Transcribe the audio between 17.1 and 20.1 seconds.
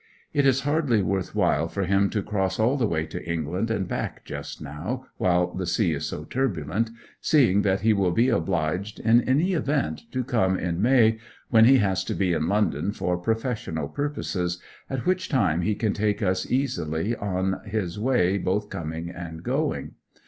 on his way both coming and going.